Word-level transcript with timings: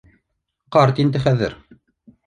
Ҡарт 0.77 1.03
инде 1.05 1.23
хәҙер 1.29 1.57